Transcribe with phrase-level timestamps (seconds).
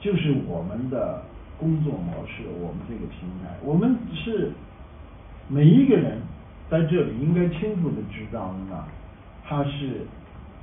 [0.00, 1.22] 就是我们的
[1.58, 4.50] 工作模式，我们这个平台，我们是
[5.46, 6.22] 每一个人
[6.70, 8.84] 在这里应该清楚的知道呢，
[9.44, 10.06] 它是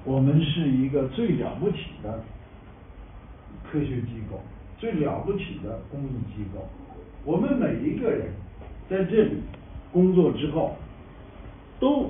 [0.03, 2.23] 我们是一个最了不起的
[3.69, 4.41] 科学机构，
[4.79, 6.67] 最了不起的公益机构。
[7.23, 8.31] 我们每一个人
[8.89, 9.43] 在这里
[9.91, 10.75] 工作之后，
[11.79, 12.09] 都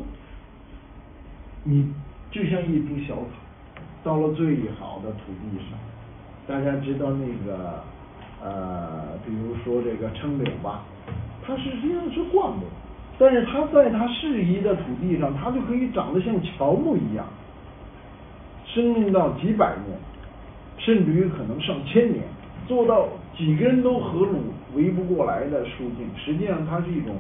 [1.66, 1.94] 你
[2.32, 3.30] 就像一株小草，
[4.02, 5.78] 到了最好的土地上。
[6.48, 7.84] 大家知道那个
[8.42, 10.84] 呃，比如说这个称柳吧，
[11.46, 12.64] 它实际上是灌木，
[13.20, 17.26] 但是它在它适宜的土地上，它就可以长得像乔木一样，
[18.66, 20.00] 生命到几百年，
[20.78, 22.24] 甚至于可能上千年，
[22.66, 26.10] 做到几个人都合拢围不过来的树径。
[26.16, 27.18] 实际上，它是一种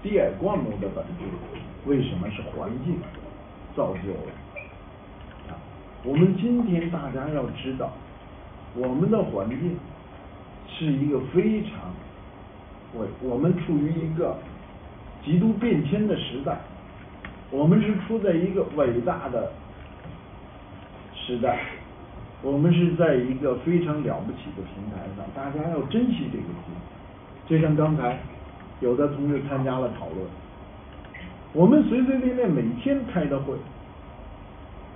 [0.00, 1.24] 低矮灌木的本质。
[1.86, 2.96] 为什么是环境
[3.74, 4.30] 造就了？
[5.48, 5.58] 啊，
[6.04, 7.92] 我们今天大家要知道。
[8.76, 9.76] 我们的环境
[10.68, 11.94] 是一个非常，
[12.92, 14.36] 我我们处于一个
[15.24, 16.58] 极度变迁的时代，
[17.50, 19.52] 我们是处在一个伟大的
[21.14, 21.60] 时代，
[22.42, 27.46] 我们是在一个非常了不起的平台上，大家要珍惜这个机会。
[27.46, 28.18] 就像刚才
[28.80, 30.26] 有的同志参加了讨论，
[31.52, 33.54] 我们随随便便每天开的会，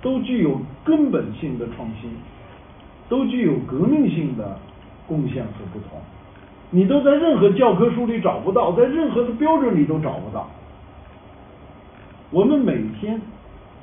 [0.01, 2.11] 都具有根本性的创新。
[3.09, 4.57] 都具有革命性的
[5.07, 5.99] 贡献和不同，
[6.69, 10.47] 你都在任何教科书里找不到，在任何的标准里都找不到。
[12.29, 13.19] 我们每天，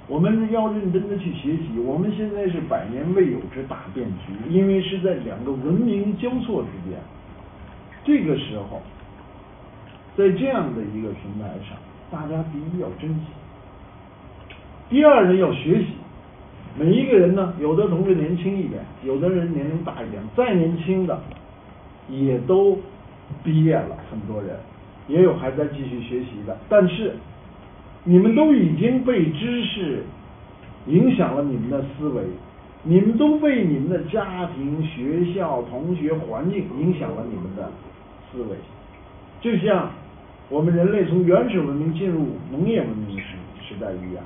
[0.07, 1.81] 我们要认真的去学习。
[1.85, 6.97] 我们现在是百年未有之大变局，因为是在两个文明交错之间。
[8.05, 8.81] 这个时候，
[10.17, 11.77] 在这样的一个平台上，
[12.09, 13.27] 大家第一要珍惜，
[14.89, 15.87] 第二呢要学习。
[16.79, 21.19] 每一个人呢，有的同志年轻一点，有的人年龄大一点，再年轻的
[22.11, 22.79] 也都
[23.43, 24.57] 毕业了，很多人
[25.09, 26.55] 也有还在继续学习的。
[26.69, 27.15] 但是
[28.05, 30.03] 你们都已经被知识
[30.87, 32.23] 影响了你们的思维，
[32.83, 37.73] 你们都被你们的家庭、学校、同学、环境影响了你们的
[38.31, 38.49] 思维。
[39.41, 39.91] 就像
[40.51, 43.35] 我们人类从原始文明进入农业文明时
[43.67, 44.23] 时代一样。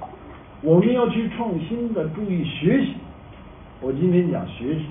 [0.63, 2.93] 我们要去创新的，注意学习。
[3.81, 4.85] 我今天讲学习，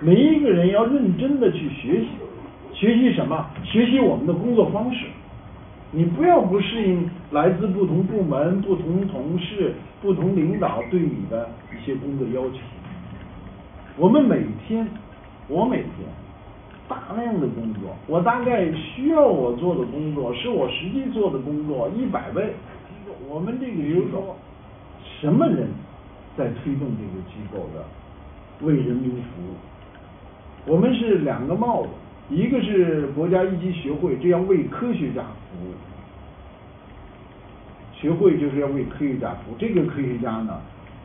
[0.00, 2.08] 每一个人要认真的去学习。
[2.72, 3.46] 学习什么？
[3.62, 5.06] 学习我们的工作方式。
[5.92, 12.58] 你不要不适应来自不同部门、不同同事、不同领导对你的一些工作要求。
[13.96, 14.84] 我们每天，
[15.46, 15.90] 我每天
[16.88, 22.52] 大量的工作，我大概需要我做的工作，是我实际做的工作一百倍。
[23.28, 24.36] 我们这个比如说，
[25.20, 25.68] 什么人
[26.36, 27.84] 在推动这个机构的
[28.60, 29.54] 为人民服务？
[30.66, 31.88] 我们是两个帽子，
[32.30, 35.72] 一个是国家一级学会，这要为科学家服务。
[37.92, 39.56] 学会就是要为科学家服务。
[39.58, 40.60] 这个科学家呢，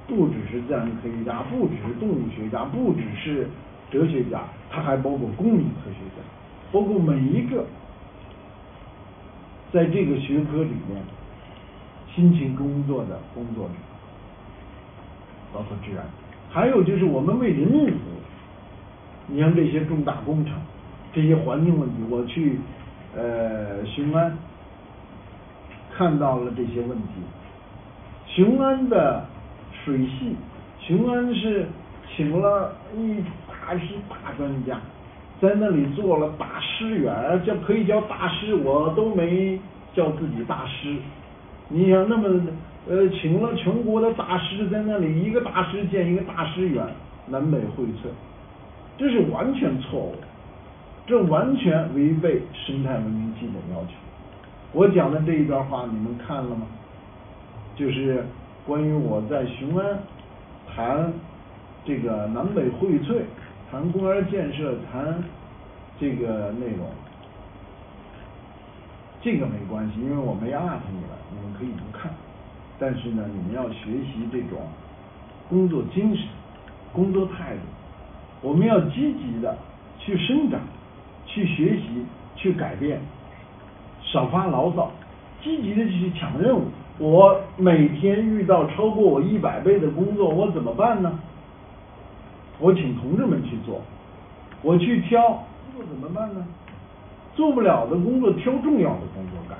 [0.07, 3.47] 不只是自然科学家，不只是动物学家，不只是
[3.91, 6.23] 哲学家，他还包括公民科学家，
[6.71, 7.65] 包括每一个
[9.71, 11.01] 在这个学科里面。
[12.15, 13.73] 辛勤工作的工作者，
[15.53, 16.05] 包括治安，
[16.49, 18.19] 还有就是我们为人民服务。
[19.27, 20.53] 你像这些重大工程，
[21.13, 22.59] 这些环境问题，我去
[23.15, 24.35] 呃雄安
[25.95, 27.13] 看到了这些问题。
[28.27, 29.25] 雄安的
[29.85, 30.35] 水系，
[30.79, 31.67] 雄安是
[32.15, 34.79] 请了一大批大专家，
[35.39, 39.59] 在那里做了大师园，叫可以叫大师，我都没
[39.93, 40.95] 叫自己大师。
[41.69, 42.27] 你想那么
[42.87, 46.83] 呃，请了全国的大师在那里，一个大师建一个大师园，
[47.27, 48.09] 南北荟萃，
[48.97, 50.15] 这是完全错误，
[51.05, 53.91] 这完全违背生态文明基本要求。
[54.71, 56.67] 我讲的这一段话你们看了吗？
[57.75, 58.25] 就是
[58.65, 59.99] 关于我在雄安
[60.67, 61.13] 谈
[61.85, 63.21] 这个南北荟萃，
[63.69, 65.23] 谈公园建设，谈
[65.99, 66.87] 这个内容。
[69.21, 72.11] 这个没关系，因为我没 up 你了，你们可以不看。
[72.79, 74.59] 但是呢，你们要学习这种
[75.49, 76.25] 工作精神、
[76.93, 77.61] 工作态度。
[78.41, 79.57] 我们要积极的
[79.97, 80.61] 去生长、
[81.25, 82.05] 去学习、
[82.37, 83.01] 去改变，
[84.01, 84.89] 少发牢骚，
[85.43, 86.67] 积极的去抢任务。
[86.97, 91.19] 我每天遇到超过我一百倍的工作，我怎么办呢？
[92.59, 93.81] 我请同志们去做，
[94.61, 95.21] 我去挑，
[95.75, 96.45] 工作怎么办呢？
[97.39, 99.57] 做不了的工作，挑重要的工作干。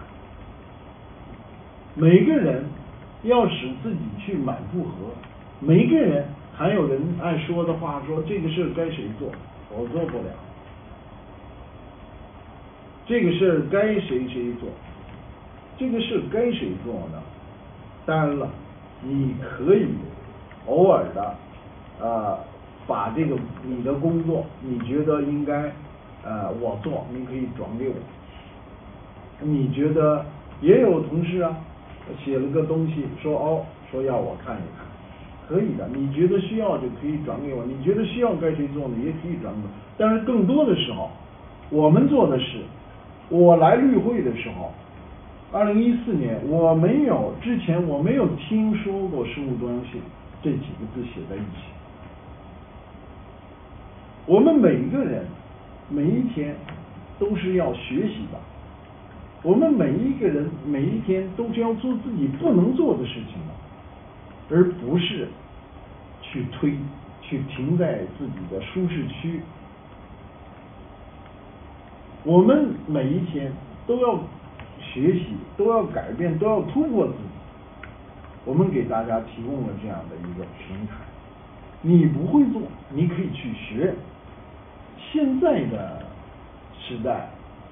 [1.95, 2.65] 每个人
[3.23, 4.89] 要使自己去满负荷，
[5.61, 9.31] 每个人还有人爱说的话说这个事该谁做，
[9.71, 10.25] 我做不了。
[13.05, 14.67] 这个事该谁谁做，
[15.77, 17.23] 这个事该谁做呢？
[18.05, 18.49] 当然了，
[19.01, 19.87] 你可以
[20.65, 21.33] 偶尔的
[22.01, 22.37] 呃
[22.85, 25.71] 把这个你的工作你觉得应该
[26.23, 27.95] 呃我做，你可以转给我。
[29.41, 30.25] 你觉得
[30.61, 31.55] 也有同事啊
[32.23, 34.85] 写了个东西说哦说要我看一看，
[35.47, 39.69] 可以的，你觉得需要就可以转给我，你觉得需要该谁做呢也可以转给我。
[39.97, 41.09] 但是更多的时候，
[41.69, 42.59] 我们做的是。
[43.31, 44.71] 我来绿会的时候，
[45.51, 50.01] 二零一四年我没有之前我没有听说过生物多样性
[50.41, 51.69] 这几个字写在一起。
[54.25, 55.27] 我们每一个人
[55.89, 56.55] 每一天
[57.17, 58.39] 都是要学习的，
[59.41, 65.27] 我们每一个人每一天都是要做自己不能做的事情的，而不是
[66.21, 66.75] 去推
[67.21, 69.41] 去停在自己的舒适区。
[72.23, 73.51] 我们每一天
[73.87, 74.19] 都要
[74.79, 75.25] 学习，
[75.57, 77.19] 都要改变，都要突破自己。
[78.45, 80.93] 我们给大家提供了这样的一个平台，
[81.81, 82.61] 你不会做，
[82.93, 83.93] 你可以去学。
[85.11, 86.01] 现在的
[86.79, 87.29] 时代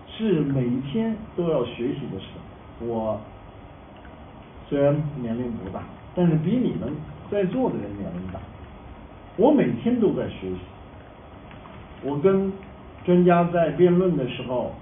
[0.07, 2.86] 是每一天都要学习的时代。
[2.86, 3.19] 我
[4.69, 5.84] 虽然年龄不大，
[6.16, 6.95] 但是比你们
[7.31, 8.39] 在座的人年龄大。
[9.36, 10.60] 我每天都在学习。
[12.04, 12.51] 我跟。
[13.06, 14.74] 专家在辩论的时候，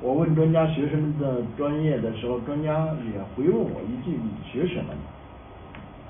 [0.00, 4.94] 我问专家学什么的专业的时候，专家也回问我一句：“你学什么？”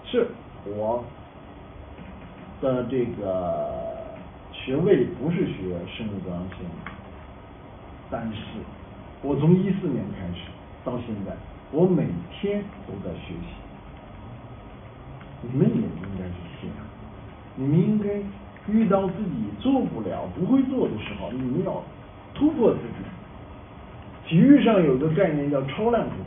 [0.07, 0.29] 是
[0.65, 1.03] 我
[2.61, 3.84] 的这个
[4.65, 5.53] 学位不是学
[5.95, 6.65] 生物多样性，
[8.11, 8.39] 但是
[9.21, 10.41] 我从一四年开始
[10.83, 11.37] 到现在，
[11.71, 13.53] 我每天都在学习。
[15.43, 16.77] 你们也应该是这样，
[17.57, 18.09] 你们应该。
[18.67, 21.85] 遇到自己做不了、不会做的时候，你们要
[22.33, 23.05] 突破自己。
[24.27, 26.24] 体育上有个概念叫超量补。